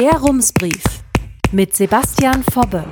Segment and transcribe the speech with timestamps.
[0.00, 0.82] Der Rumsbrief
[1.52, 2.86] mit Sebastian Fobbe.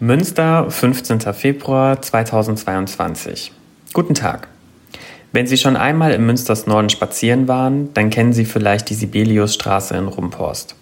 [0.00, 1.20] Münster, 15.
[1.32, 3.52] Februar 2022.
[3.92, 4.48] Guten Tag.
[5.30, 9.96] Wenn Sie schon einmal im Münsters Norden spazieren waren, dann kennen Sie vielleicht die Sibeliusstraße
[9.96, 10.74] in Rumphorst.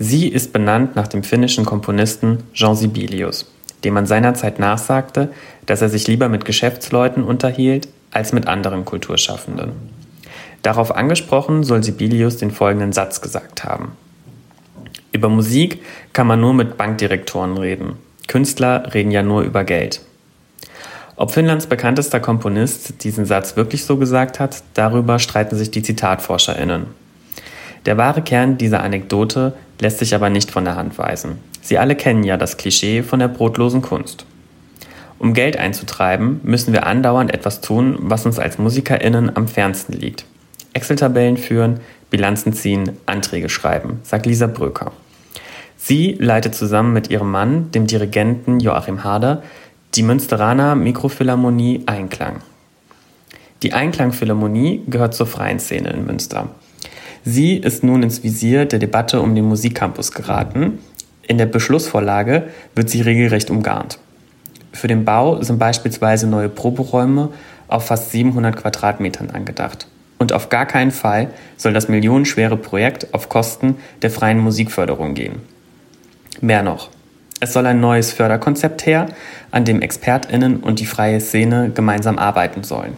[0.00, 3.46] Sie ist benannt nach dem finnischen Komponisten Jean Sibelius,
[3.84, 5.30] dem man seinerzeit nachsagte,
[5.64, 9.95] dass er sich lieber mit Geschäftsleuten unterhielt als mit anderen Kulturschaffenden.
[10.62, 13.92] Darauf angesprochen soll Sibelius den folgenden Satz gesagt haben.
[15.12, 17.94] Über Musik kann man nur mit Bankdirektoren reden.
[18.26, 20.00] Künstler reden ja nur über Geld.
[21.16, 26.86] Ob Finnlands bekanntester Komponist diesen Satz wirklich so gesagt hat, darüber streiten sich die ZitatforscherInnen.
[27.86, 31.38] Der wahre Kern dieser Anekdote lässt sich aber nicht von der Hand weisen.
[31.62, 34.26] Sie alle kennen ja das Klischee von der brotlosen Kunst.
[35.18, 40.26] Um Geld einzutreiben, müssen wir andauernd etwas tun, was uns als MusikerInnen am fernsten liegt.
[40.76, 41.80] Excel-Tabellen führen,
[42.10, 44.92] Bilanzen ziehen, Anträge schreiben, sagt Lisa Bröker.
[45.76, 49.42] Sie leitet zusammen mit ihrem Mann, dem Dirigenten Joachim Harder,
[49.94, 52.42] die Münsteraner Mikrophilharmonie Einklang.
[53.62, 56.48] Die Einklang-Philharmonie gehört zur freien Szene in Münster.
[57.24, 60.78] Sie ist nun ins Visier der Debatte um den Musikcampus geraten.
[61.22, 63.98] In der Beschlussvorlage wird sie regelrecht umgarnt.
[64.72, 67.30] Für den Bau sind beispielsweise neue Proberäume
[67.66, 69.88] auf fast 700 Quadratmetern angedacht.
[70.18, 75.40] Und auf gar keinen Fall soll das millionenschwere Projekt auf Kosten der freien Musikförderung gehen.
[76.40, 76.90] Mehr noch.
[77.38, 79.08] Es soll ein neues Förderkonzept her,
[79.50, 82.94] an dem ExpertInnen und die freie Szene gemeinsam arbeiten sollen.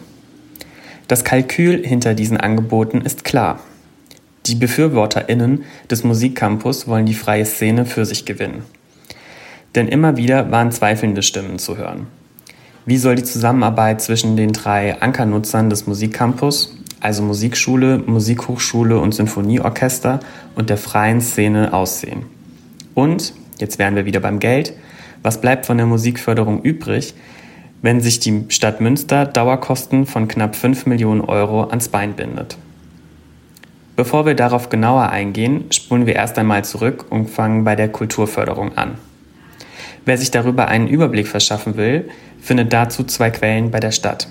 [1.09, 3.59] Das Kalkül hinter diesen Angeboten ist klar.
[4.45, 8.63] Die BefürworterInnen des Musikcampus wollen die freie Szene für sich gewinnen.
[9.75, 12.07] Denn immer wieder waren zweifelnde Stimmen zu hören.
[12.85, 20.19] Wie soll die Zusammenarbeit zwischen den drei Ankernutzern des Musikcampus, also Musikschule, Musikhochschule und Sinfonieorchester
[20.55, 22.23] und der freien Szene aussehen?
[22.95, 24.73] Und, jetzt wären wir wieder beim Geld,
[25.23, 27.13] was bleibt von der Musikförderung übrig,
[27.81, 32.57] wenn sich die Stadt Münster Dauerkosten von knapp 5 Millionen Euro ans Bein bindet?
[33.95, 38.77] Bevor wir darauf genauer eingehen, spulen wir erst einmal zurück und fangen bei der Kulturförderung
[38.77, 38.95] an.
[40.05, 42.09] Wer sich darüber einen Überblick verschaffen will,
[42.41, 44.27] findet dazu zwei Quellen bei der Stadt.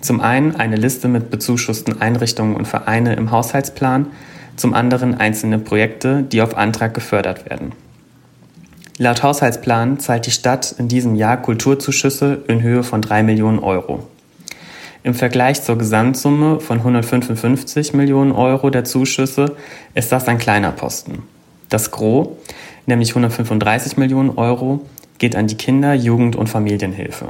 [0.00, 4.06] Zum einen eine Liste mit bezuschussten Einrichtungen und Vereine im Haushaltsplan,
[4.56, 7.72] zum anderen einzelne Projekte, die auf Antrag gefördert werden.
[8.98, 14.08] Laut Haushaltsplan zahlt die Stadt in diesem Jahr Kulturzuschüsse in Höhe von 3 Millionen Euro.
[15.04, 19.54] Im Vergleich zur Gesamtsumme von 155 Millionen Euro der Zuschüsse
[19.94, 21.22] ist das ein kleiner Posten.
[21.68, 22.28] Das Gros,
[22.86, 24.84] nämlich 135 Millionen Euro,
[25.18, 27.28] geht an die Kinder-, Jugend- und Familienhilfe.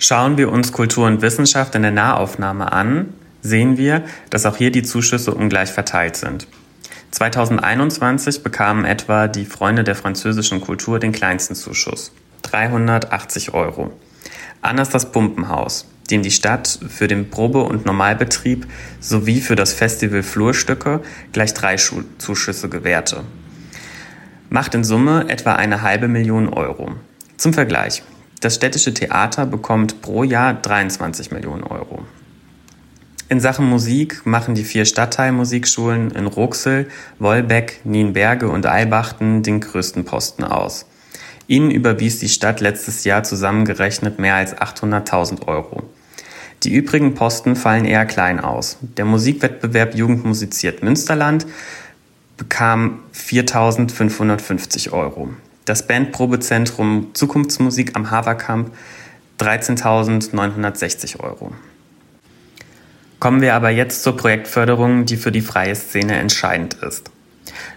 [0.00, 4.70] Schauen wir uns Kultur und Wissenschaft in der Nahaufnahme an, sehen wir, dass auch hier
[4.70, 6.46] die Zuschüsse ungleich verteilt sind.
[7.10, 13.90] 2021 bekamen etwa die Freunde der französischen Kultur den kleinsten Zuschuss, 380 Euro.
[14.62, 18.66] Anders das Pumpenhaus, dem die Stadt für den Probe- und Normalbetrieb
[19.00, 21.00] sowie für das Festival Flurstücke
[21.32, 23.24] gleich drei Zuschüsse gewährte,
[24.48, 26.92] macht in Summe etwa eine halbe Million Euro.
[27.36, 28.02] Zum Vergleich.
[28.40, 32.04] Das städtische Theater bekommt pro Jahr 23 Millionen Euro.
[33.28, 36.88] In Sachen Musik machen die vier Stadtteilmusikschulen in Ruxel,
[37.18, 40.86] Wolbeck, Nienberge und Eilbachten den größten Posten aus.
[41.46, 45.82] Ihnen überwies die Stadt letztes Jahr zusammengerechnet mehr als 800.000 Euro.
[46.62, 48.78] Die übrigen Posten fallen eher klein aus.
[48.80, 51.46] Der Musikwettbewerb Jugend musiziert Münsterland
[52.36, 55.30] bekam 4.550 Euro.
[55.68, 58.72] Das Bandprobezentrum Zukunftsmusik am Haverkamp
[59.38, 61.52] 13.960 Euro.
[63.18, 67.10] Kommen wir aber jetzt zur Projektförderung, die für die freie Szene entscheidend ist.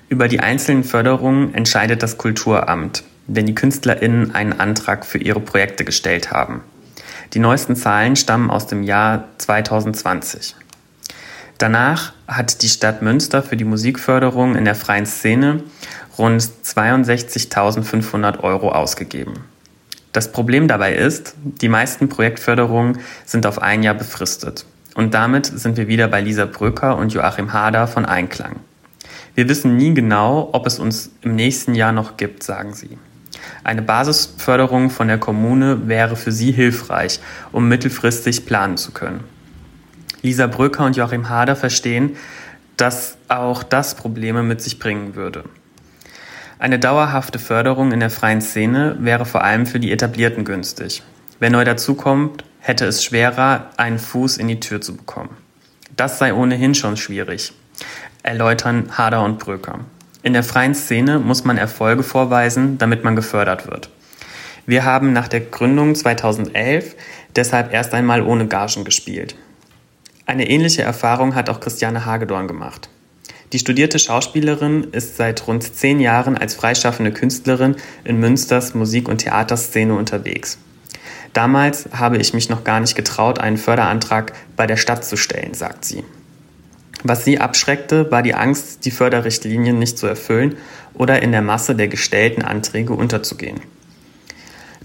[0.08, 5.84] Über die einzelnen Förderungen entscheidet das Kulturamt, wenn die KünstlerInnen einen Antrag für ihre Projekte
[5.84, 6.62] gestellt haben.
[7.34, 10.56] Die neuesten Zahlen stammen aus dem Jahr 2020.
[11.58, 15.62] Danach hat die Stadt Münster für die Musikförderung in der freien Szene
[16.18, 19.34] rund 62.500 Euro ausgegeben.
[20.12, 24.66] Das Problem dabei ist, die meisten Projektförderungen sind auf ein Jahr befristet.
[24.94, 28.58] Und damit sind wir wieder bei Lisa Bröcker und Joachim Hader von Einklang.
[29.36, 32.98] Wir wissen nie genau, ob es uns im nächsten Jahr noch gibt, sagen sie.
[33.64, 37.22] Eine Basisförderung von der Kommune wäre für sie hilfreich,
[37.54, 39.24] um mittelfristig planen zu können.
[40.22, 42.18] Lisa Bröcker und Joachim Hader verstehen,
[42.76, 45.46] dass auch das Probleme mit sich bringen würde.
[46.62, 51.02] Eine dauerhafte Förderung in der freien Szene wäre vor allem für die Etablierten günstig.
[51.40, 55.36] Wer neu dazukommt, hätte es schwerer, einen Fuß in die Tür zu bekommen.
[55.98, 57.52] Das sei ohnehin schon schwierig.
[58.22, 59.80] Erläutern Hader und Bröker.
[60.22, 63.90] In der freien Szene muss man Erfolge vorweisen, damit man gefördert wird.
[64.68, 66.96] Wir haben nach der Gründung 2011
[67.36, 69.36] deshalb erst einmal ohne Gagen gespielt.
[70.28, 72.88] Eine ähnliche Erfahrung hat auch Christiane Hagedorn gemacht.
[73.54, 77.76] Die studierte Schauspielerin ist seit rund zehn Jahren als freischaffende Künstlerin
[78.06, 80.58] in Münsters Musik- und Theaterszene unterwegs.
[81.34, 85.54] Damals habe ich mich noch gar nicht getraut, einen Förderantrag bei der Stadt zu stellen,
[85.54, 86.04] sagt sie.
[87.04, 90.56] Was sie abschreckte, war die Angst, die Förderrichtlinien nicht zu erfüllen
[90.94, 93.60] oder in der Masse der gestellten Anträge unterzugehen.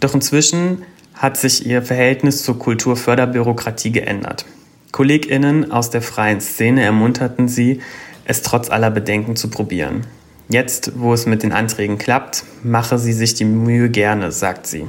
[0.01, 0.83] Doch inzwischen
[1.15, 4.45] hat sich ihr Verhältnis zur Kulturförderbürokratie geändert.
[4.93, 7.81] KollegInnen aus der freien Szene ermunterten sie,
[8.27, 10.07] es trotz aller Bedenken zu probieren.
[10.49, 14.87] Jetzt, wo es mit den Anträgen klappt, mache sie sich die Mühe gerne, sagt sie.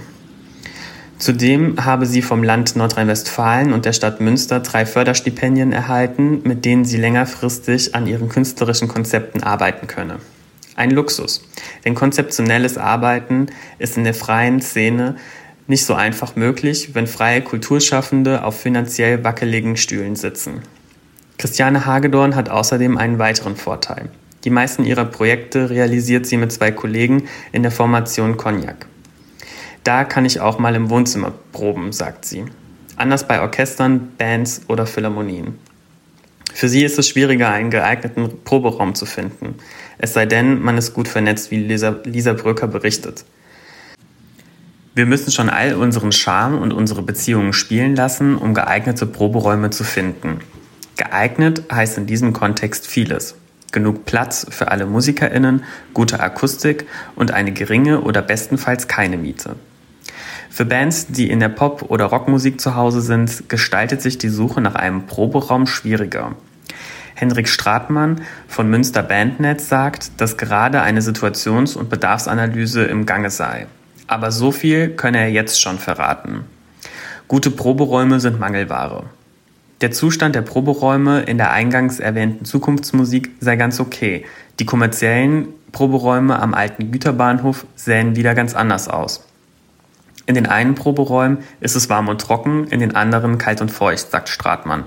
[1.18, 6.86] Zudem habe sie vom Land Nordrhein-Westfalen und der Stadt Münster drei Förderstipendien erhalten, mit denen
[6.86, 10.18] sie längerfristig an ihren künstlerischen Konzepten arbeiten könne.
[10.75, 11.44] Ein Luxus,
[11.86, 13.48] denn konzeptionelles Arbeiten
[13.80, 15.16] ist in der freien Szene
[15.66, 20.62] nicht so einfach möglich, wenn freie Kulturschaffende auf finanziell wackeligen Stühlen sitzen.
[21.38, 24.10] Christiane Hagedorn hat außerdem einen weiteren Vorteil.
[24.44, 28.88] Die meisten ihrer Projekte realisiert sie mit zwei Kollegen in der Formation Cognac.
[29.84, 32.45] Da kann ich auch mal im Wohnzimmer proben, sagt sie.
[32.95, 35.60] Anders bei Orchestern, Bands oder Philharmonien.
[36.54, 39.56] Für sie ist es schwieriger, einen geeigneten Proberaum zu finden.
[40.00, 43.25] Es sei denn, man ist gut vernetzt, wie Lisa, Lisa Bröcker berichtet.
[44.95, 49.83] Wir müssen schon all unseren Charme und unsere Beziehungen spielen lassen, um geeignete Proberäume zu
[49.83, 50.40] finden.
[50.97, 53.35] Geeignet heißt in diesem Kontext vieles.
[53.71, 55.63] Genug Platz für alle MusikerInnen,
[55.94, 59.55] gute Akustik und eine geringe oder bestenfalls keine Miete.
[60.49, 64.59] Für Bands, die in der Pop- oder Rockmusik zu Hause sind, gestaltet sich die Suche
[64.59, 66.35] nach einem Proberaum schwieriger.
[67.13, 73.67] Henrik Stratmann von Münster Bandnetz sagt, dass gerade eine Situations- und Bedarfsanalyse im Gange sei.
[74.07, 76.45] Aber so viel könne er jetzt schon verraten.
[77.27, 79.03] Gute Proberäume sind Mangelware.
[79.81, 84.25] Der Zustand der Proberäume in der eingangs erwähnten Zukunftsmusik sei ganz okay.
[84.57, 89.27] Die kommerziellen Proberäume am alten Güterbahnhof sähen wieder ganz anders aus.
[90.25, 94.09] In den einen Proberäumen ist es warm und trocken, in den anderen kalt und feucht,
[94.09, 94.85] sagt Stratmann.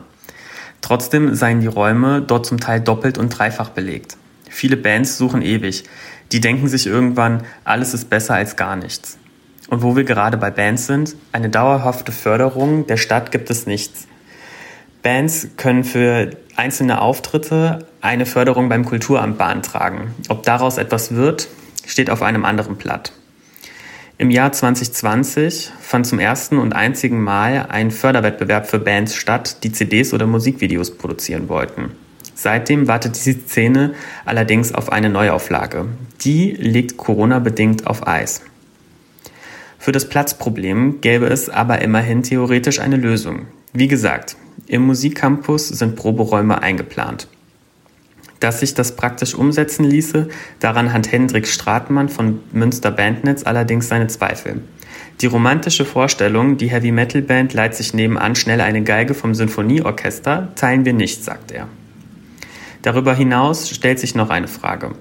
[0.81, 4.16] Trotzdem seien die Räume dort zum Teil doppelt und dreifach belegt.
[4.48, 5.84] Viele Bands suchen ewig.
[6.32, 9.19] Die denken sich irgendwann, alles ist besser als gar nichts.
[9.69, 14.08] Und wo wir gerade bei Bands sind, eine dauerhafte Förderung der Stadt gibt es nichts.
[15.02, 20.14] Bands können für einzelne Auftritte eine Förderung beim Kulturamt beantragen.
[20.29, 21.49] Ob daraus etwas wird,
[21.87, 23.12] steht auf einem anderen Blatt.
[24.19, 29.73] Im Jahr 2020 fand zum ersten und einzigen Mal ein Förderwettbewerb für Bands statt, die
[29.73, 31.93] CDs oder Musikvideos produzieren wollten.
[32.35, 33.94] Seitdem wartet die Szene
[34.26, 35.87] allerdings auf eine Neuauflage.
[36.20, 38.43] Die liegt Corona-bedingt auf Eis.
[39.79, 43.46] Für das Platzproblem gäbe es aber immerhin theoretisch eine Lösung.
[43.73, 47.28] Wie gesagt, im Musikcampus sind Proberäume eingeplant.
[48.40, 50.28] Dass sich das praktisch umsetzen ließe,
[50.60, 54.62] daran hat Hendrik Stratmann von Münster Bandnetz allerdings seine Zweifel.
[55.20, 60.52] Die romantische Vorstellung, die Heavy Metal Band leiht sich nebenan schnell eine Geige vom Sinfonieorchester,
[60.54, 61.68] teilen wir nicht, sagt er.
[62.80, 64.92] Darüber hinaus stellt sich noch eine Frage.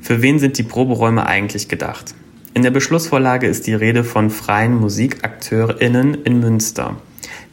[0.00, 2.16] Für wen sind die Proberäume eigentlich gedacht?
[2.54, 6.96] In der Beschlussvorlage ist die Rede von freien MusikakteurInnen in Münster.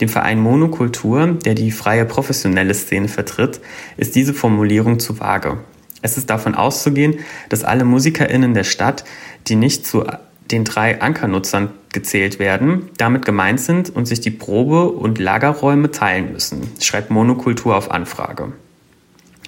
[0.01, 3.59] Dem Verein Monokultur, der die freie professionelle Szene vertritt,
[3.97, 5.57] ist diese Formulierung zu vage.
[6.01, 7.19] Es ist davon auszugehen,
[7.49, 9.03] dass alle MusikerInnen der Stadt,
[9.47, 10.05] die nicht zu
[10.51, 16.31] den drei Ankernutzern gezählt werden, damit gemeint sind und sich die Probe- und Lagerräume teilen
[16.31, 18.53] müssen, schreibt Monokultur auf Anfrage.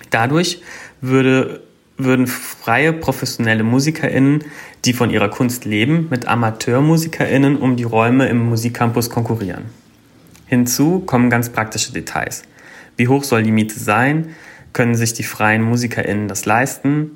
[0.09, 0.61] Dadurch
[0.99, 1.61] würde,
[1.97, 4.43] würden freie professionelle MusikerInnen,
[4.85, 9.65] die von ihrer Kunst leben, mit AmateurmusikerInnen um die Räume im Musikcampus konkurrieren.
[10.51, 12.43] Hinzu kommen ganz praktische Details.
[12.97, 14.35] Wie hoch soll die Miete sein?
[14.73, 17.11] Können sich die freien MusikerInnen das leisten?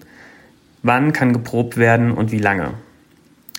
[0.84, 2.76] Wann kann geprobt werden und wie lange?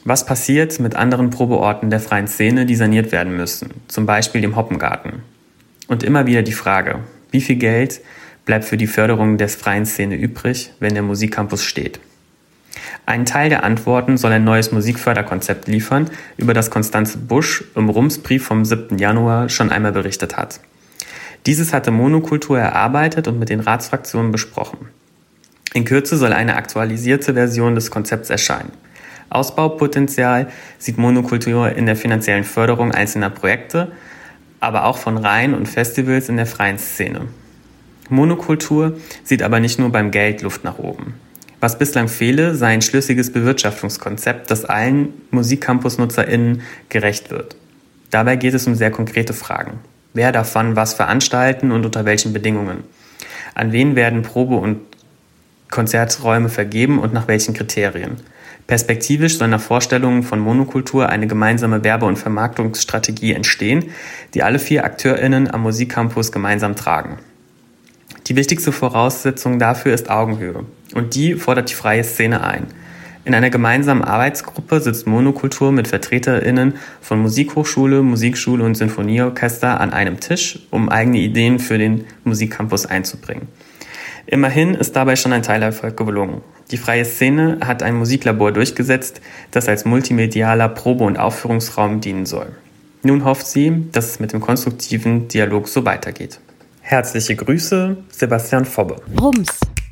[0.04, 4.56] Was passiert mit anderen Probeorten der freien Szene, die saniert werden müssen, zum Beispiel dem
[4.56, 5.20] Hoppengarten?
[5.88, 8.00] Und immer wieder die Frage, wie viel Geld
[8.46, 12.00] bleibt für die Förderung der freien Szene übrig, wenn der Musikcampus steht?
[13.04, 18.44] Einen Teil der Antworten soll ein neues Musikförderkonzept liefern, über das Konstanze Busch im Rumsbrief
[18.44, 18.98] vom 7.
[18.98, 20.60] Januar schon einmal berichtet hat.
[21.46, 24.88] Dieses hatte Monokultur erarbeitet und mit den Ratsfraktionen besprochen.
[25.74, 28.72] In Kürze soll eine aktualisierte Version des Konzepts erscheinen.
[29.28, 33.92] Ausbaupotenzial sieht Monokultur in der finanziellen Förderung einzelner Projekte,
[34.60, 37.22] aber auch von Reihen und Festivals in der freien Szene.
[38.08, 41.14] Monokultur sieht aber nicht nur beim Geld Luft nach oben.
[41.60, 47.56] Was bislang fehle, sei ein schlüssiges Bewirtschaftungskonzept, das allen Musikcampus-NutzerInnen gerecht wird.
[48.10, 49.80] Dabei geht es um sehr konkrete Fragen.
[50.12, 52.84] Wer darf wann was veranstalten und unter welchen Bedingungen?
[53.54, 54.80] An wen werden Probe- und
[55.70, 58.16] Konzerträume vergeben und nach welchen Kriterien?
[58.66, 63.90] Perspektivisch soll nach Vorstellungen von Monokultur eine gemeinsame Werbe- und Vermarktungsstrategie entstehen,
[64.34, 67.18] die alle vier AkteurInnen am Musikcampus gemeinsam tragen.
[68.26, 70.64] Die wichtigste Voraussetzung dafür ist Augenhöhe.
[70.94, 72.66] Und die fordert die freie Szene ein.
[73.24, 80.20] In einer gemeinsamen Arbeitsgruppe sitzt Monokultur mit VertreterInnen von Musikhochschule, Musikschule und Sinfonieorchester an einem
[80.20, 83.48] Tisch, um eigene Ideen für den Musikcampus einzubringen.
[84.26, 86.40] Immerhin ist dabei schon ein Teilerfolg gelungen.
[86.70, 92.48] Die freie Szene hat ein Musiklabor durchgesetzt, das als multimedialer Probe- und Aufführungsraum dienen soll.
[93.02, 96.40] Nun hofft sie, dass es mit dem konstruktiven Dialog so weitergeht.
[96.80, 98.96] Herzliche Grüße, Sebastian Fobbe.
[99.20, 99.60] Rums,